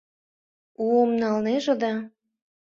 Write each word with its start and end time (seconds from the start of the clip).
Уым 0.85 1.11
налнеже 1.21 1.73
да... 1.81 1.93